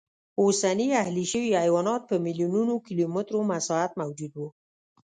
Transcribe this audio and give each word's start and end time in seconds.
اوسني 0.41 0.87
اهلي 1.03 1.25
شوي 1.31 1.51
حیوانات 1.63 2.01
په 2.09 2.15
میلیونونو 2.25 2.73
کیلومترو 2.87 3.39
مساحت 3.51 3.91
موجود 4.01 4.33
و 4.37 4.41